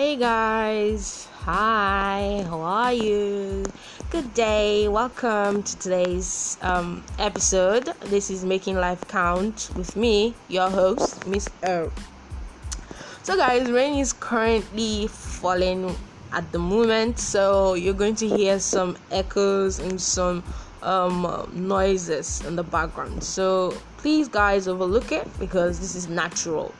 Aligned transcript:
Hey 0.00 0.16
guys, 0.16 1.28
hi, 1.40 2.42
how 2.48 2.60
are 2.62 2.92
you? 2.94 3.66
Good 4.08 4.32
day, 4.32 4.88
welcome 4.88 5.62
to 5.62 5.78
today's 5.78 6.56
um, 6.62 7.04
episode. 7.18 7.84
This 8.06 8.30
is 8.30 8.42
Making 8.42 8.76
Life 8.76 9.06
Count 9.08 9.68
with 9.76 9.96
me, 9.96 10.34
your 10.48 10.70
host, 10.70 11.26
Miss 11.26 11.50
O. 11.66 11.92
So, 13.24 13.36
guys, 13.36 13.70
rain 13.70 13.98
is 13.98 14.14
currently 14.14 15.06
falling 15.08 15.94
at 16.32 16.50
the 16.50 16.58
moment, 16.58 17.18
so 17.18 17.74
you're 17.74 17.92
going 17.92 18.14
to 18.24 18.26
hear 18.26 18.58
some 18.58 18.96
echoes 19.10 19.80
and 19.80 20.00
some 20.00 20.42
um, 20.82 21.46
noises 21.52 22.42
in 22.46 22.56
the 22.56 22.64
background. 22.64 23.22
So, 23.22 23.76
please, 23.98 24.28
guys, 24.28 24.66
overlook 24.66 25.12
it 25.12 25.28
because 25.38 25.78
this 25.78 25.94
is 25.94 26.08
natural. 26.08 26.74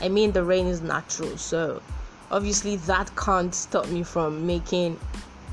I 0.00 0.08
mean, 0.08 0.30
the 0.30 0.44
rain 0.44 0.68
is 0.68 0.80
natural, 0.80 1.36
so 1.36 1.82
obviously 2.30 2.76
that 2.76 3.14
can't 3.16 3.54
stop 3.54 3.88
me 3.88 4.02
from 4.02 4.46
making 4.46 4.98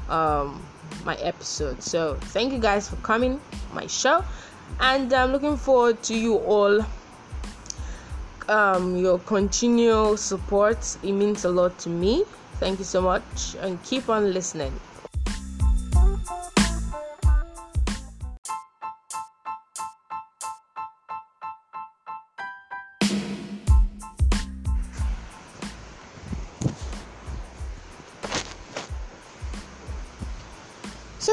um, 0.10 0.64
my 1.06 1.16
episode. 1.16 1.82
So 1.82 2.16
thank 2.16 2.54
you 2.54 2.60
guys 2.60 2.90
for 2.90 2.96
coming 2.98 3.40
my 3.74 3.88
show, 3.88 4.24
and 4.80 5.12
I'm 5.14 5.32
looking 5.32 5.58
forward 5.58 6.02
to 6.04 6.16
you 6.16 6.38
all. 6.38 6.86
Um, 8.50 8.96
your 8.96 9.20
continual 9.20 10.16
support 10.16 10.98
it 11.04 11.12
means 11.12 11.44
a 11.44 11.50
lot 11.50 11.78
to 11.80 11.90
me. 11.90 12.24
Thank 12.60 12.80
you 12.80 12.86
so 12.86 13.02
much, 13.02 13.56
and 13.60 13.82
keep 13.84 14.10
on 14.10 14.34
listening. 14.34 14.74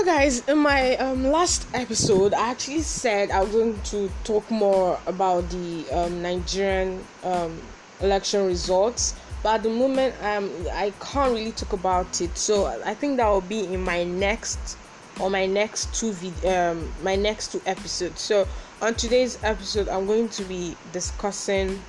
Guys, 0.05 0.47
in 0.49 0.59
my 0.59 0.97
um, 0.97 1.25
last 1.25 1.67
episode, 1.73 2.35
I 2.35 2.51
actually 2.51 2.83
said 2.83 3.31
I 3.31 3.41
was 3.41 3.53
going 3.53 3.81
to 3.85 4.11
talk 4.23 4.51
more 4.51 5.01
about 5.07 5.49
the 5.49 5.87
um, 5.93 6.21
Nigerian 6.21 7.03
um, 7.23 7.59
election 8.01 8.47
results, 8.47 9.15
but 9.43 9.55
at 9.55 9.63
the 9.63 9.71
moment, 9.71 10.15
um, 10.23 10.51
I 10.75 10.93
can't 11.01 11.33
really 11.33 11.53
talk 11.53 11.73
about 11.73 12.21
it. 12.21 12.37
So, 12.37 12.67
I 12.85 12.93
think 12.93 13.17
that 13.17 13.27
will 13.29 13.41
be 13.41 13.65
in 13.65 13.83
my 13.83 14.05
next 14.05 14.77
or 15.21 15.31
my 15.31 15.47
next 15.47 15.95
two 15.95 16.13
vid- 16.13 16.45
um, 16.45 16.93
my 17.03 17.17
next 17.17 17.53
two 17.53 17.63
episodes. 17.65 18.21
So, 18.21 18.47
on 18.83 18.97
today's 18.97 19.39
episode, 19.43 19.89
I'm 19.89 20.07
going 20.07 20.29
to 20.29 20.45
be 20.45 20.77
discussing 20.93 21.81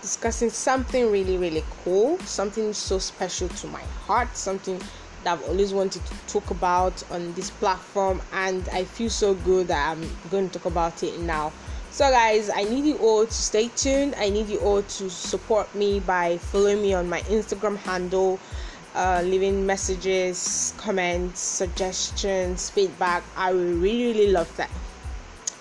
discussing 0.00 0.48
something 0.48 1.12
really 1.12 1.36
really 1.36 1.64
cool, 1.84 2.18
something 2.20 2.72
so 2.72 2.98
special 2.98 3.50
to 3.50 3.66
my 3.66 3.82
heart, 4.06 4.34
something 4.34 4.80
that 5.24 5.38
I've 5.38 5.48
always 5.48 5.72
wanted 5.72 6.04
to 6.06 6.14
talk 6.26 6.50
about 6.50 7.02
on 7.10 7.32
this 7.34 7.50
platform, 7.50 8.20
and 8.32 8.68
I 8.70 8.84
feel 8.84 9.10
so 9.10 9.34
good 9.34 9.68
that 9.68 9.90
I'm 9.90 10.08
going 10.30 10.48
to 10.50 10.58
talk 10.58 10.66
about 10.66 11.02
it 11.02 11.18
now. 11.20 11.52
So, 11.90 12.10
guys, 12.10 12.50
I 12.50 12.64
need 12.64 12.84
you 12.84 12.96
all 12.98 13.24
to 13.24 13.32
stay 13.32 13.68
tuned. 13.68 14.14
I 14.16 14.28
need 14.28 14.48
you 14.48 14.58
all 14.58 14.82
to 14.82 15.10
support 15.10 15.72
me 15.74 16.00
by 16.00 16.38
following 16.38 16.82
me 16.82 16.92
on 16.92 17.08
my 17.08 17.20
Instagram 17.22 17.76
handle, 17.76 18.40
uh, 18.94 19.22
leaving 19.24 19.64
messages, 19.64 20.74
comments, 20.76 21.40
suggestions, 21.40 22.70
feedback. 22.70 23.22
I 23.36 23.52
will 23.52 23.74
really, 23.74 24.06
really 24.06 24.32
love 24.32 24.54
that. 24.56 24.70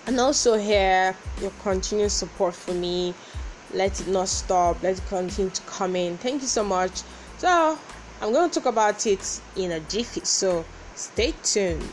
And 0.07 0.19
also, 0.19 0.57
here, 0.57 1.15
your 1.39 1.51
continued 1.61 2.11
support 2.11 2.55
for 2.55 2.73
me. 2.73 3.13
Let 3.73 4.01
it 4.01 4.07
not 4.07 4.27
stop. 4.27 4.81
Let 4.83 4.97
it 4.97 5.05
continue 5.07 5.51
to 5.51 5.61
come 5.63 5.95
in. 5.95 6.17
Thank 6.17 6.41
you 6.41 6.47
so 6.47 6.63
much. 6.63 7.03
So, 7.37 7.77
I'm 8.23 8.31
going 8.31 8.49
to 8.49 8.61
talk 8.61 8.71
about 8.71 9.05
it 9.05 9.41
in 9.57 9.73
a 9.73 9.81
jiffy, 9.81 10.21
so 10.23 10.63
stay 10.95 11.33
tuned. 11.43 11.83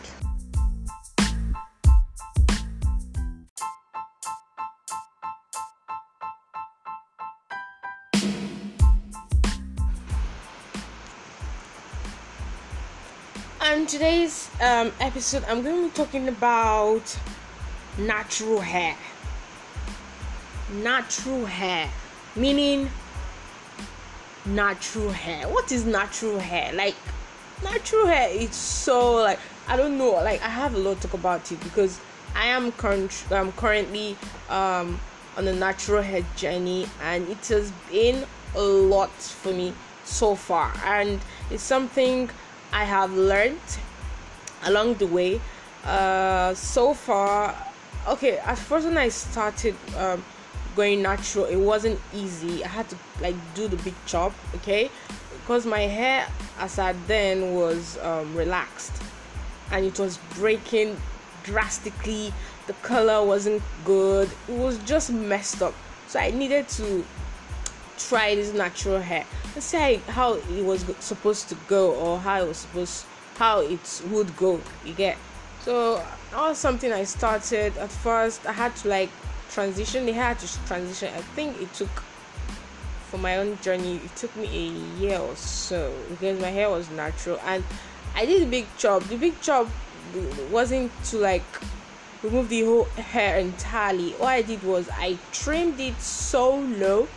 On 13.61 13.87
today's 13.87 14.49
um, 14.63 14.93
episode, 15.01 15.43
I'm 15.49 15.65
going 15.65 15.83
to 15.83 15.89
be 15.89 15.95
talking 15.97 16.29
about 16.29 17.19
natural 17.99 18.61
hair. 18.61 18.97
Natural 20.75 21.45
hair, 21.47 21.91
meaning 22.37 22.89
natural 24.55 25.11
hair. 25.11 25.49
What 25.49 25.73
is 25.73 25.85
natural 25.85 26.39
hair? 26.39 26.73
Like 26.73 26.95
natural 27.63 28.07
hair 28.07 28.29
it's 28.31 28.57
so 28.57 29.15
like 29.15 29.39
I 29.69 29.77
don't 29.77 29.97
know, 29.99 30.13
like 30.13 30.43
I 30.43 30.49
have 30.49 30.75
a 30.75 30.79
lot 30.79 31.01
to 31.01 31.09
talk 31.09 31.15
about 31.15 31.51
it 31.53 31.61
because 31.63 32.01
I 32.35 32.47
am 32.47 32.73
current 32.73 33.25
I'm 33.31 33.53
currently 33.53 34.17
um 34.49 34.99
on 35.37 35.47
a 35.47 35.55
natural 35.55 36.03
hair 36.03 36.25
journey 36.37 36.87
and 37.03 37.29
it 37.29 37.47
has 37.49 37.71
been 37.91 38.25
a 38.55 38.61
lot 38.61 39.11
for 39.11 39.53
me 39.53 39.73
so 40.05 40.35
far 40.35 40.73
and 40.85 41.21
it's 41.51 41.63
something 41.63 42.29
I 42.73 42.85
have 42.85 43.13
learned 43.17 43.61
along 44.65 44.95
the 44.95 45.07
way. 45.07 45.41
Uh 45.85 46.55
so 46.55 46.95
far 46.95 47.55
okay 48.09 48.39
at 48.39 48.59
first 48.59 48.87
when 48.87 48.99
I 48.99 49.09
started 49.09 49.75
um 49.97 50.25
going 50.81 51.03
natural 51.03 51.45
it 51.45 51.61
wasn't 51.73 51.99
easy. 52.15 52.65
I 52.65 52.69
had 52.69 52.89
to 52.89 52.97
like 53.21 53.37
do 53.55 53.69
the 53.69 53.77
big 53.89 53.97
chop 54.07 54.33
okay? 54.57 54.91
Because 55.41 55.67
my 55.67 55.85
hair 55.99 56.27
as 56.59 56.79
at 56.79 56.97
then 57.07 57.55
was 57.55 57.99
um, 57.99 58.35
relaxed. 58.35 58.97
And 59.73 59.85
it 59.85 59.99
was 59.99 60.19
breaking 60.37 60.97
drastically. 61.43 62.33
The 62.67 62.73
color 62.91 63.19
wasn't 63.33 63.63
good. 63.85 64.29
It 64.49 64.59
was 64.67 64.79
just 64.93 65.13
messed 65.13 65.61
up. 65.63 65.75
So 66.09 66.19
i 66.19 66.31
needed 66.31 66.67
to 66.81 67.05
try 68.09 68.35
this 68.35 68.53
natural 68.55 69.01
hair. 69.11 69.25
And 69.55 69.63
see 69.63 69.97
how 70.19 70.29
it 70.59 70.65
was 70.65 70.81
supposed 71.01 71.49
to 71.51 71.57
go 71.69 71.83
or 71.95 72.19
how 72.19 72.43
it 72.43 72.49
was 72.49 72.61
supposed 72.65 73.05
how 73.37 73.61
it 73.61 74.03
would 74.11 74.31
go 74.37 74.61
you 74.85 74.95
get? 74.95 75.17
So 75.61 75.97
that 76.31 76.41
was 76.49 76.59
something 76.59 76.91
i 76.93 77.05
started 77.05 77.77
at 77.77 77.91
first. 78.07 78.47
I 78.47 78.53
had 78.53 78.75
to 78.77 78.89
like 78.89 79.11
transition. 79.51 80.07
They 80.07 80.13
had 80.13 80.39
to 80.39 80.67
transition. 80.67 81.13
I 81.15 81.21
think 81.21 81.61
it 81.61 81.73
took 81.75 81.91
for 83.11 83.19
my 83.19 83.39
own 83.39 83.59
journey 83.61 83.97
it 83.97 84.15
took 84.15 84.35
me 84.37 84.47
a 84.47 85.01
year 85.01 85.19
or 85.19 85.35
so 85.35 85.93
because 86.11 86.41
my 86.41 86.49
hair 86.49 86.71
was 86.71 86.89
natural. 86.91 87.41
And 87.45 87.65
i 88.15 88.25
did 88.25 88.43
a 88.43 88.47
big 88.47 88.67
chop. 88.79 89.03
The 89.05 89.17
big 89.17 89.41
chop 89.41 89.69
wasn't 90.51 90.93
to 91.07 91.19
like 91.19 91.43
remove 92.23 92.49
the 92.49 92.65
whole 92.65 92.85
hair 92.85 93.39
entirely. 93.39 94.15
All 94.17 94.27
i 94.27 94.43
did 94.43 94.63
was 94.63 94.89
i 94.93 95.19
trimmed 95.33 95.81
it 95.81 96.01
so 96.01 96.55
low. 96.57 97.09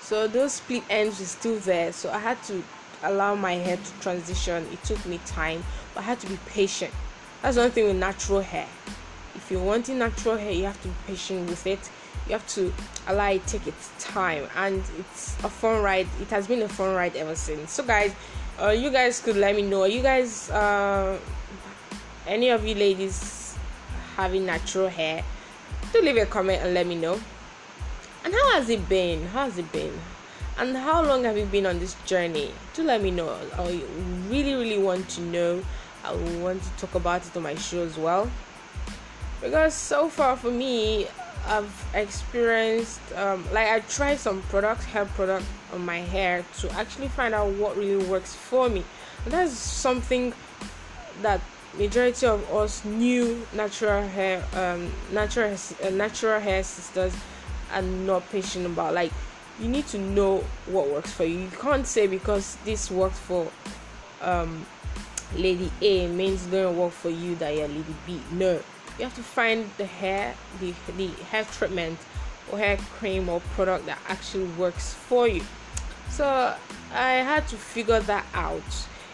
So 0.00 0.28
those 0.28 0.54
split 0.54 0.84
ends 0.88 1.18
were 1.18 1.26
still 1.26 1.58
there. 1.58 1.92
So 1.92 2.10
i 2.10 2.18
had 2.18 2.40
to 2.44 2.62
allow 3.02 3.34
my 3.34 3.54
hair 3.54 3.76
to 3.76 4.00
transition. 4.00 4.68
It 4.72 4.82
took 4.84 5.04
me 5.04 5.18
time 5.26 5.64
but 5.94 6.02
i 6.02 6.04
had 6.04 6.20
to 6.20 6.28
be 6.28 6.38
patient. 6.46 6.94
That's 7.42 7.56
one 7.56 7.72
thing 7.72 7.86
with 7.86 7.96
natural 7.96 8.40
hair 8.40 8.68
if 9.34 9.50
you're 9.50 9.62
wanting 9.62 9.98
natural 9.98 10.36
hair 10.36 10.52
you 10.52 10.64
have 10.64 10.80
to 10.82 10.88
be 10.88 10.94
patient 11.06 11.48
with 11.48 11.66
it. 11.66 11.90
You 12.26 12.32
have 12.32 12.46
to 12.48 12.72
allow 13.08 13.30
it 13.30 13.46
take 13.46 13.66
its 13.66 13.90
time 13.98 14.46
and 14.56 14.82
it's 14.98 15.34
a 15.42 15.48
fun 15.48 15.82
ride. 15.82 16.06
It 16.20 16.28
has 16.28 16.46
been 16.46 16.62
a 16.62 16.68
fun 16.68 16.94
ride 16.94 17.16
ever 17.16 17.34
since. 17.34 17.72
So 17.72 17.82
guys 17.82 18.14
uh, 18.60 18.70
you 18.70 18.90
guys 18.90 19.20
could 19.20 19.36
let 19.36 19.56
me 19.56 19.62
know. 19.62 19.84
You 19.84 20.02
guys 20.02 20.50
uh, 20.50 21.18
any 22.26 22.50
of 22.50 22.66
you 22.66 22.74
ladies 22.74 23.56
having 24.16 24.46
natural 24.46 24.88
hair? 24.88 25.24
Do 25.92 26.00
leave 26.02 26.18
a 26.18 26.26
comment 26.26 26.62
and 26.62 26.74
let 26.74 26.86
me 26.86 26.94
know. 26.94 27.18
And 28.24 28.34
how 28.34 28.52
has 28.52 28.68
it 28.68 28.88
been? 28.88 29.26
How 29.28 29.44
has 29.44 29.58
it 29.58 29.70
been? 29.72 29.92
And 30.58 30.76
how 30.76 31.02
long 31.02 31.24
have 31.24 31.38
you 31.38 31.46
been 31.46 31.64
on 31.64 31.78
this 31.78 31.94
journey? 32.04 32.52
Do 32.74 32.82
let 32.82 33.02
me 33.02 33.10
know. 33.10 33.34
I 33.56 33.82
really 34.28 34.54
really 34.54 34.78
want 34.78 35.08
to 35.10 35.22
know. 35.22 35.62
I 36.04 36.14
want 36.14 36.62
to 36.62 36.70
talk 36.78 36.94
about 36.94 37.26
it 37.26 37.36
on 37.36 37.42
my 37.42 37.54
show 37.54 37.82
as 37.82 37.96
well 37.96 38.30
because 39.40 39.74
so 39.74 40.08
far 40.08 40.36
for 40.36 40.50
me 40.50 41.06
i've 41.46 41.86
experienced 41.94 43.00
um, 43.16 43.44
like 43.52 43.68
i 43.68 43.80
tried 43.80 44.18
some 44.18 44.42
products 44.42 44.84
hair 44.84 45.06
product 45.06 45.44
on 45.72 45.84
my 45.84 45.98
hair 45.98 46.44
to 46.58 46.70
actually 46.72 47.08
find 47.08 47.34
out 47.34 47.48
what 47.54 47.76
really 47.76 48.04
works 48.06 48.34
for 48.34 48.68
me. 48.68 48.84
And 49.24 49.32
that's 49.32 49.52
something 49.52 50.32
that 51.22 51.40
majority 51.76 52.26
of 52.26 52.52
us 52.52 52.84
new 52.84 53.46
natural 53.54 54.06
hair 54.08 54.44
um, 54.54 54.90
natural 55.12 55.56
uh, 55.84 55.90
natural 55.90 56.40
hair 56.40 56.62
sisters 56.62 57.14
are 57.72 57.82
not 57.82 58.28
patient 58.30 58.66
about. 58.66 58.94
Like 58.94 59.12
you 59.60 59.68
need 59.68 59.86
to 59.88 59.98
know 59.98 60.44
what 60.66 60.88
works 60.88 61.12
for 61.12 61.24
you. 61.24 61.40
You 61.40 61.50
can't 61.50 61.86
say 61.86 62.06
because 62.06 62.56
this 62.64 62.90
worked 62.90 63.16
for 63.16 63.50
um, 64.22 64.66
lady 65.36 65.70
a 65.80 66.08
means 66.08 66.42
it's 66.42 66.50
gonna 66.50 66.72
work 66.72 66.92
for 66.92 67.10
you 67.10 67.36
that 67.36 67.54
you're 67.54 67.68
lady 67.68 67.94
b. 68.06 68.20
No 68.32 68.60
you 69.00 69.06
have 69.06 69.16
to 69.16 69.22
find 69.22 69.68
the 69.78 69.86
hair 69.86 70.34
the, 70.60 70.74
the 70.96 71.08
hair 71.30 71.44
treatment 71.44 71.98
or 72.52 72.58
hair 72.58 72.76
cream 72.98 73.28
or 73.28 73.40
product 73.54 73.86
that 73.86 73.98
actually 74.08 74.46
works 74.58 74.94
for 74.94 75.26
you 75.26 75.42
So 76.10 76.54
I 76.92 77.12
had 77.22 77.46
to 77.48 77.56
figure 77.56 78.00
that 78.00 78.26
out. 78.34 78.62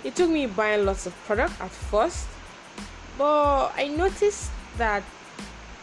It 0.03 0.17
took 0.17 0.31
me 0.31 0.47
buying 0.47 0.87
lots 0.87 1.07
of 1.07 1.15
product 1.25 1.61
at 1.61 1.71
first, 1.71 2.27
but 3.19 3.73
I 3.77 3.89
noticed 3.89 4.51
that 4.79 5.03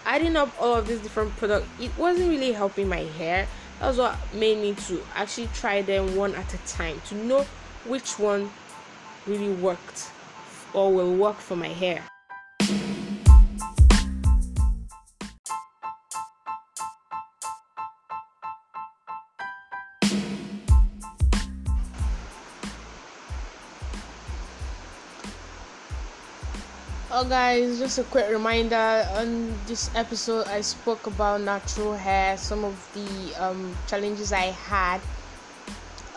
adding 0.05 0.35
up 0.35 0.49
all 0.59 0.75
of 0.75 0.87
these 0.87 0.99
different 0.99 1.35
products, 1.37 1.67
it 1.79 1.95
wasn't 1.97 2.29
really 2.29 2.51
helping 2.51 2.89
my 2.89 3.05
hair. 3.19 3.47
That 3.79 3.89
was 3.89 3.97
what 3.99 4.17
made 4.33 4.57
me 4.57 4.73
to 4.87 5.03
actually 5.15 5.49
try 5.53 5.81
them 5.81 6.15
one 6.15 6.33
at 6.35 6.53
a 6.53 6.57
time 6.65 6.99
to 7.09 7.15
know 7.15 7.45
which 7.85 8.17
one 8.17 8.49
really 9.27 9.53
worked 9.53 10.09
or 10.73 10.91
will 10.91 11.15
work 11.15 11.37
for 11.37 11.55
my 11.55 11.69
hair. 11.69 12.03
Oh, 27.15 27.23
guys, 27.23 27.77
just 27.77 27.99
a 27.99 28.03
quick 28.05 28.27
reminder 28.31 29.05
on 29.13 29.53
this 29.67 29.91
episode, 29.93 30.47
I 30.47 30.61
spoke 30.61 31.05
about 31.05 31.41
natural 31.41 31.93
hair, 31.93 32.35
some 32.37 32.63
of 32.65 32.73
the 32.95 33.35
um, 33.35 33.77
challenges 33.85 34.33
I 34.33 34.49
had 34.65 34.99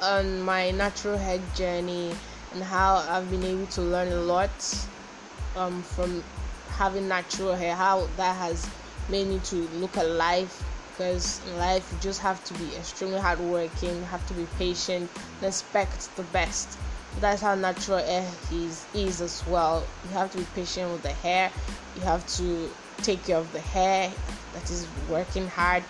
on 0.00 0.40
my 0.40 0.70
natural 0.70 1.18
hair 1.18 1.38
journey, 1.54 2.14
and 2.54 2.62
how 2.62 3.04
I've 3.10 3.30
been 3.30 3.44
able 3.44 3.66
to 3.76 3.82
learn 3.82 4.10
a 4.10 4.22
lot 4.22 4.88
um, 5.54 5.82
from 5.82 6.24
having 6.70 7.06
natural 7.08 7.54
hair, 7.54 7.74
how 7.76 8.08
that 8.16 8.34
has 8.36 8.66
made 9.10 9.26
me 9.26 9.38
to 9.50 9.56
look 9.76 9.98
at 9.98 10.08
life. 10.08 10.64
Because 10.92 11.42
in 11.46 11.58
life, 11.58 11.86
you 11.92 11.98
just 12.00 12.22
have 12.22 12.42
to 12.44 12.54
be 12.54 12.74
extremely 12.74 13.20
hardworking, 13.20 14.02
have 14.04 14.26
to 14.28 14.32
be 14.32 14.46
patient, 14.56 15.10
and 15.40 15.46
expect 15.46 16.16
the 16.16 16.22
best 16.32 16.78
that's 17.20 17.40
how 17.40 17.54
natural 17.54 17.98
hair 17.98 18.26
is 18.52 18.86
is 18.94 19.20
as 19.20 19.46
well. 19.46 19.84
You 20.04 20.10
have 20.10 20.30
to 20.32 20.38
be 20.38 20.46
patient 20.54 20.92
with 20.92 21.02
the 21.02 21.12
hair. 21.12 21.50
You 21.94 22.02
have 22.02 22.26
to 22.36 22.70
take 22.98 23.24
care 23.24 23.36
of 23.36 23.50
the 23.52 23.60
hair 23.60 24.12
that 24.54 24.70
is 24.70 24.86
working 25.08 25.46
hard. 25.48 25.82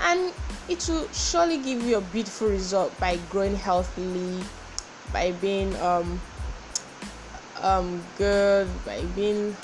And 0.00 0.32
it 0.68 0.86
will 0.88 1.08
surely 1.12 1.58
give 1.58 1.82
you 1.82 1.96
a 1.96 2.00
beautiful 2.00 2.48
result 2.48 2.98
by 3.00 3.16
growing 3.30 3.56
healthily 3.56 4.42
by 5.12 5.32
being 5.32 5.74
um 5.76 6.20
um 7.62 8.02
good 8.18 8.68
by 8.84 9.00
being 9.14 9.56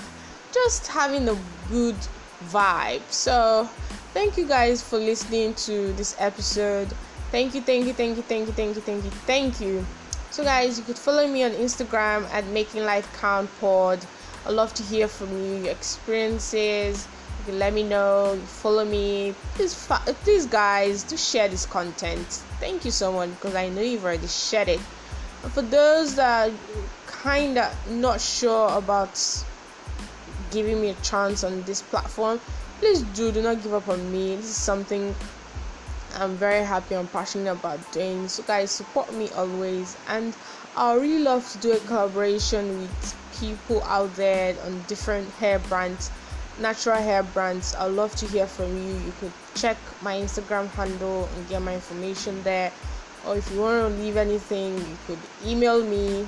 just 0.53 0.87
having 0.87 1.29
a 1.29 1.37
good 1.69 1.97
vibe. 2.44 3.03
So 3.11 3.69
thank 4.15 4.37
you 4.37 4.47
guys 4.47 4.82
for 4.82 4.99
listening 4.99 5.55
to 5.67 5.93
this 5.94 6.17
episode. 6.19 6.88
Thank 7.31 7.55
you 7.55 7.61
thank 7.61 7.87
you 7.87 7.93
thank 7.93 8.17
you 8.17 8.23
thank 8.23 8.47
you 8.47 8.53
thank 8.53 8.76
you 8.76 8.82
thank 8.82 9.05
you 9.05 9.11
thank 9.11 9.61
you 9.61 9.87
so, 10.32 10.43
guys, 10.43 10.79
you 10.79 10.84
could 10.84 10.99
follow 10.99 11.29
me 11.29 11.44
on 11.44 11.50
Instagram 11.50 12.25
at 12.31 12.46
Making 12.46 12.84
Life 12.84 13.06
Count 13.20 13.50
Pod. 13.61 14.00
I'd 14.46 14.55
love 14.55 14.73
to 14.73 14.82
hear 14.82 15.06
from 15.06 15.31
you, 15.31 15.56
your 15.64 15.73
experiences. 15.73 17.06
You 17.40 17.44
can 17.44 17.58
let 17.58 17.75
me 17.75 17.82
know. 17.82 18.40
Follow 18.46 18.82
me. 18.87 19.34
Please, 19.56 19.75
please, 20.25 20.46
guys, 20.46 21.02
do 21.02 21.19
share 21.19 21.50
this 21.50 21.67
content. 21.67 22.26
Thank 22.61 22.87
you 22.87 22.90
so 22.90 23.12
much 23.12 23.29
because 23.29 23.55
I 23.55 23.69
know 23.69 23.82
you've 23.82 24.06
already 24.06 24.26
shared 24.26 24.69
it. 24.69 24.81
And 25.43 25.52
for 25.52 25.61
those 25.61 26.14
that 26.14 26.49
are 26.49 26.55
kind 27.08 27.58
of 27.58 27.90
not 27.90 28.19
sure 28.19 28.75
about 28.75 29.44
giving 30.50 30.81
me 30.81 30.88
a 30.88 30.94
chance 31.02 31.44
on 31.44 31.61
this 31.64 31.82
platform, 31.82 32.40
please 32.79 33.02
do 33.02 33.32
do 33.32 33.43
not 33.43 33.62
give 33.62 33.75
up 33.75 33.87
on 33.87 34.11
me. 34.11 34.37
This 34.37 34.46
is 34.46 34.56
something 34.56 35.14
I'm 36.14 36.37
very 36.37 36.64
happy 36.64 36.94
and 36.94 37.11
passionate 37.11 37.53
about 37.53 37.81
doing. 37.93 38.29
So, 38.29 38.43
guys, 38.43 38.70
support 38.70 39.12
me 39.14 39.29
always. 39.31 39.97
And 40.09 40.35
I 40.76 40.94
really 40.94 41.23
love 41.23 41.50
to 41.53 41.59
do 41.59 41.73
a 41.73 41.79
collaboration 41.81 42.81
with 42.81 43.17
people 43.38 43.82
out 43.85 44.14
there 44.17 44.55
on 44.64 44.82
different 44.88 45.29
hair 45.35 45.59
brands, 45.59 46.11
natural 46.61 46.97
hair 46.97 47.23
brands. 47.23 47.75
i 47.75 47.87
love 47.87 48.14
to 48.17 48.26
hear 48.26 48.47
from 48.47 48.76
you. 48.76 48.94
You 48.94 49.12
could 49.20 49.32
check 49.55 49.76
my 50.03 50.17
Instagram 50.17 50.69
handle 50.69 51.29
and 51.37 51.49
get 51.49 51.62
my 51.62 51.75
information 51.75 52.43
there. 52.43 52.73
Or 53.26 53.37
if 53.37 53.50
you 53.53 53.61
want 53.61 53.94
to 53.94 54.03
leave 54.03 54.17
anything, 54.17 54.79
you 54.79 54.97
could 55.06 55.19
email 55.47 55.85
me 55.85 56.26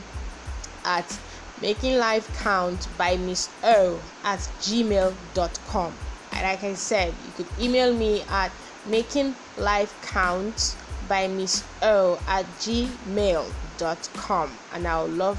at 0.85 1.19
making 1.61 1.97
life 1.99 2.29
count 2.43 2.89
by 2.99 3.17
miss 3.17 3.49
o 3.63 4.01
at 4.25 4.39
gmail.com 4.61 5.93
and 6.33 6.43
like 6.43 6.65
i 6.65 6.75
said 6.75 7.15
you 7.25 7.33
could 7.37 7.47
email 7.61 7.95
me 7.95 8.23
at 8.29 8.51
making 8.87 9.35
life 9.59 9.95
count 10.03 10.77
by 11.09 11.29
miss 11.29 11.63
o 11.83 12.19
at 12.27 12.45
gmail.com 12.61 14.51
and 14.73 14.87
i 14.87 15.03
would 15.03 15.13
love 15.13 15.39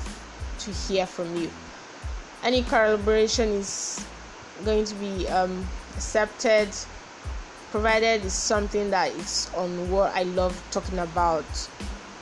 to 0.60 0.72
hear 0.72 1.06
from 1.06 1.36
you. 1.36 1.50
Any 2.44 2.64
collaboration 2.64 3.50
is 3.50 4.06
going 4.64 4.86
to 4.86 4.96
be 4.96 5.28
um, 5.28 5.68
accepted 5.96 6.70
provided 7.72 8.24
it's 8.24 8.34
something 8.34 8.90
that 8.90 9.12
is 9.12 9.50
on 9.58 9.92
what 9.92 10.14
i 10.16 10.24
love 10.24 10.56
talking 10.72 11.00
about. 11.00 11.46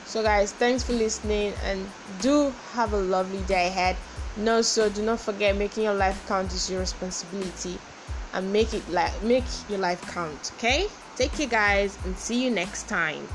So 0.06 0.22
guys 0.22 0.52
thanks 0.52 0.82
for 0.82 0.92
listening 0.92 1.52
and 1.64 1.86
do 2.20 2.52
have 2.72 2.92
a 2.92 2.98
lovely 2.98 3.42
day 3.42 3.68
ahead. 3.68 3.96
No 4.36 4.62
so 4.62 4.88
do 4.88 5.02
not 5.02 5.20
forget 5.20 5.56
making 5.56 5.84
your 5.84 5.94
life 5.94 6.22
count 6.26 6.52
is 6.52 6.70
your 6.70 6.80
responsibility. 6.80 7.78
And 8.32 8.52
make 8.52 8.74
it 8.74 8.88
like 8.90 9.22
make 9.22 9.44
your 9.68 9.78
life 9.78 10.02
count 10.12 10.50
okay 10.56 10.88
Take 11.16 11.32
care, 11.32 11.46
guys, 11.46 11.96
and 12.04 12.16
see 12.18 12.42
you 12.42 12.50
next 12.50 12.88
time. 12.88 13.28